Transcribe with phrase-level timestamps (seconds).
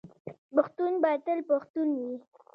[0.55, 2.13] پښتون به تل پښتون وي.